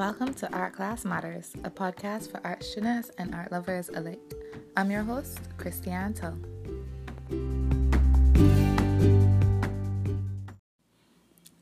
[0.00, 4.32] Welcome to Art Class Matters, a podcast for art students and art lovers alike.
[4.74, 6.38] I'm your host, Christiane Tull.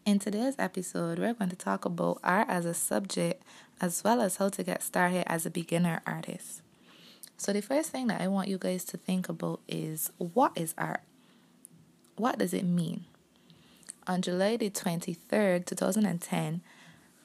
[0.07, 3.43] In today's episode, we're going to talk about art as a subject
[3.81, 6.63] as well as how to get started as a beginner artist.
[7.37, 10.77] So, the first thing that I want you guys to think about is what is
[10.79, 11.01] art?
[12.15, 13.05] What does it mean?
[14.07, 16.61] On July the 23rd, 2010,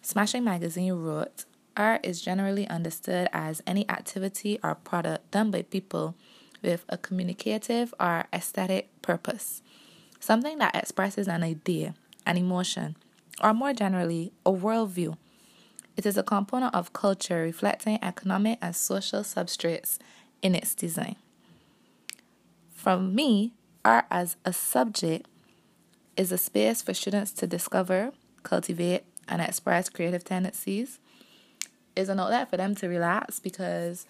[0.06, 1.46] Smashing Magazine wrote
[1.78, 6.14] Art is generally understood as any activity or product done by people
[6.62, 9.62] with a communicative or aesthetic purpose,
[10.20, 11.96] something that expresses an idea,
[12.26, 12.98] an emotion,
[13.42, 15.18] or more generally, a worldview.
[15.96, 20.00] It is a component of culture reflecting economic and social substrates
[20.42, 21.16] in its design.
[22.74, 23.54] From me,
[23.86, 25.28] art as a subject
[26.18, 28.12] is a space for students to discover,
[28.44, 31.00] cultivate, and express creative tendencies
[31.95, 34.06] is an outlet for them to relax because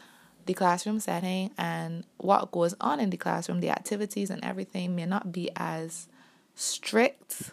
[0.45, 5.05] the classroom setting and what goes on in the classroom, the activities and everything may
[5.05, 6.07] not be as
[6.55, 7.51] strict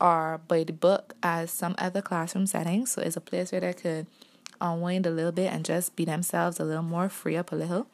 [0.00, 2.92] or by the book as some other classroom settings.
[2.92, 4.06] So it's a place where they could
[4.60, 7.86] unwind a little bit and just be themselves a little more, free up a little.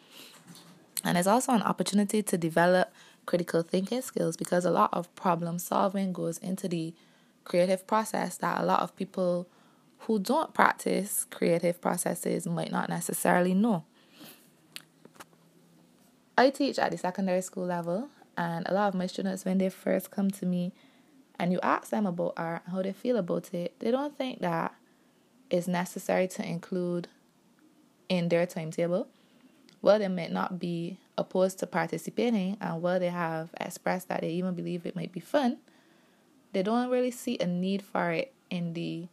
[1.04, 2.92] And it's also an opportunity to develop
[3.26, 6.92] critical thinking skills because a lot of problem solving goes into the
[7.44, 9.48] creative process that a lot of people
[10.00, 13.84] who don't practice creative processes might not necessarily know.
[16.38, 19.68] I teach at the secondary school level, and a lot of my students, when they
[19.68, 20.72] first come to me
[21.38, 24.40] and you ask them about art, and how they feel about it, they don't think
[24.40, 24.74] that
[25.50, 27.08] it's necessary to include
[28.08, 29.08] in their timetable.
[29.82, 34.30] Well, they might not be opposed to participating, and while they have expressed that they
[34.30, 35.58] even believe it might be fun,
[36.52, 39.08] they don't really see a need for it in the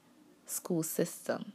[0.45, 1.53] school system.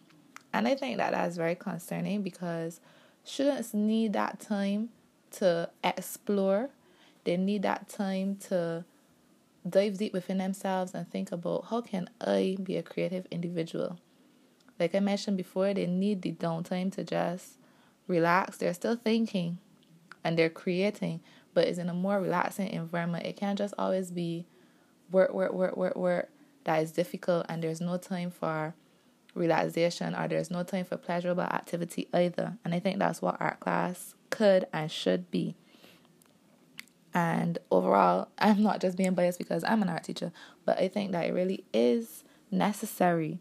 [0.52, 2.80] And I think that that's very concerning because
[3.24, 4.90] students need that time
[5.32, 6.70] to explore.
[7.24, 8.84] They need that time to
[9.68, 13.98] dive deep within themselves and think about how can I be a creative individual.
[14.78, 17.58] Like I mentioned before, they need the downtime to just
[18.08, 18.58] relax.
[18.58, 19.58] They're still thinking
[20.24, 21.20] and they're creating,
[21.54, 23.26] but it's in a more relaxing environment.
[23.26, 24.46] It can't just always be
[25.12, 26.28] work, work, work, work, work
[26.64, 28.74] that is difficult and there's no time for
[29.34, 32.58] relaxation or there's no time for pleasurable activity either.
[32.64, 35.56] And I think that's what art class could and should be.
[37.14, 40.32] And overall, I'm not just being biased because I'm an art teacher,
[40.64, 43.40] but I think that it really is necessary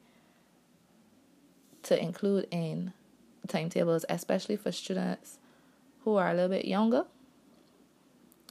[1.84, 2.94] to include in
[3.48, 5.40] timetables, especially for students
[6.04, 7.06] who are a little bit younger,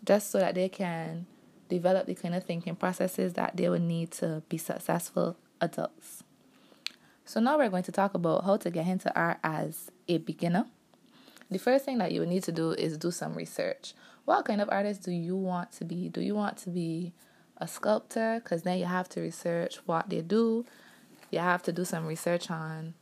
[0.05, 1.27] just so that they can
[1.71, 6.23] develop the kind of thinking processes that they would need to be successful adults.
[7.25, 10.67] So now we're going to talk about how to get into art as a beginner.
[11.51, 13.95] The first thing that you need to do is do some research.
[14.25, 16.09] What kind of artist do you want to be?
[16.09, 17.13] Do you want to be
[17.57, 18.41] a sculptor?
[18.43, 20.65] Because then you have to research what they do.
[21.31, 22.95] You have to do some research on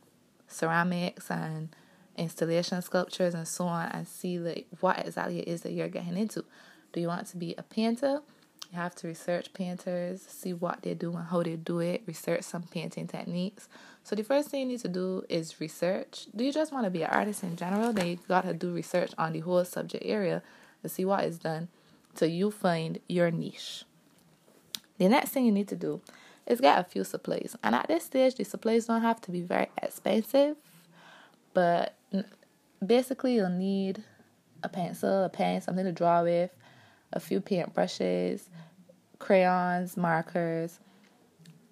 [0.47, 1.69] ceramics and
[2.17, 6.17] installation sculptures and so on and see like what exactly it is that you're getting
[6.17, 6.43] into.
[6.91, 8.21] Do you want to be a painter?
[8.71, 12.43] You have to research painters, see what they do and how they do it, research
[12.43, 13.67] some painting techniques.
[14.03, 16.27] So the first thing you need to do is research.
[16.35, 17.93] Do you just want to be an artist in general?
[17.93, 20.43] Then you gotta do research on the whole subject area
[20.83, 21.69] to see what is done
[22.15, 23.85] till you find your niche.
[24.99, 26.01] The next thing you need to do
[26.45, 27.55] is get a few supplies.
[27.63, 30.57] And at this stage, the supplies don't have to be very expensive,
[31.53, 31.95] but
[32.85, 34.03] basically you'll need
[34.61, 36.51] a pencil, a pen, something to draw with,
[37.13, 38.49] a few paint brushes,
[39.19, 40.79] crayons, markers,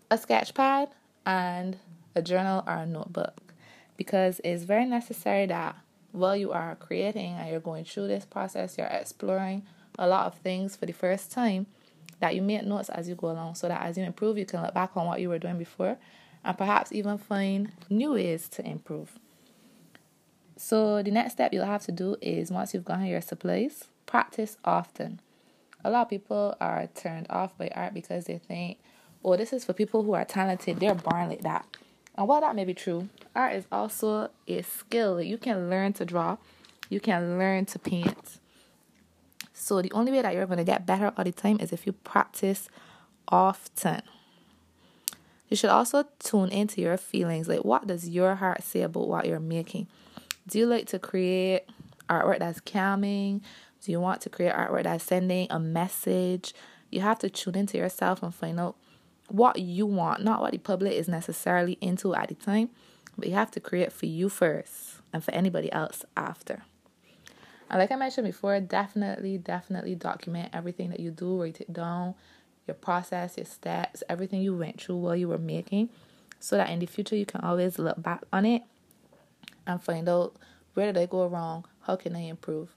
[0.09, 0.89] a sketch pad,
[1.25, 1.77] and
[2.15, 3.53] a journal or a notebook.
[3.95, 5.75] Because it's very necessary that
[6.11, 9.63] while you are creating and you're going through this process, you're exploring
[9.97, 11.65] a lot of things for the first time,
[12.19, 14.61] that you make notes as you go along so that as you improve, you can
[14.61, 15.97] look back on what you were doing before
[16.43, 19.19] and perhaps even find new ways to improve.
[20.55, 24.57] So, the next step you'll have to do is once you've gotten your supplies, practice
[24.65, 25.19] often
[25.83, 28.79] a lot of people are turned off by art because they think,
[29.23, 30.79] oh, this is for people who are talented.
[30.79, 31.65] They're born like that.
[32.15, 35.21] And while that may be true, art is also a skill.
[35.21, 36.37] You can learn to draw,
[36.89, 38.39] you can learn to paint.
[39.53, 41.85] So the only way that you're going to get better all the time is if
[41.85, 42.69] you practice
[43.27, 44.01] often.
[45.49, 47.47] You should also tune into your feelings.
[47.47, 49.87] Like, what does your heart say about what you're making?
[50.47, 51.63] Do you like to create
[52.09, 53.41] artwork that's calming?
[53.83, 56.53] Do you want to create artwork that's sending a message?
[56.91, 58.75] You have to tune into yourself and find out
[59.29, 62.69] what you want, not what the public is necessarily into at the time.
[63.17, 66.63] but you have to create for you first and for anybody else after.
[67.69, 72.15] And like I mentioned before, definitely, definitely document everything that you do, write it down,
[72.65, 75.89] your process, your steps, everything you went through while you were making,
[76.39, 78.61] so that in the future you can always look back on it
[79.65, 80.35] and find out
[80.75, 82.69] where did I go wrong, how can I improve.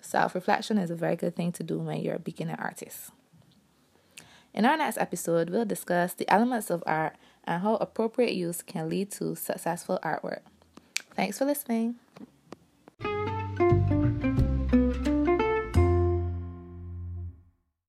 [0.00, 3.10] Self reflection is a very good thing to do when you're a beginner artist.
[4.52, 8.88] In our next episode, we'll discuss the elements of art and how appropriate use can
[8.88, 10.40] lead to successful artwork.
[11.14, 11.96] Thanks for listening.